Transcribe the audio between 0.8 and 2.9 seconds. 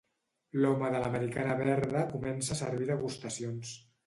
de l'americana verda comença a servir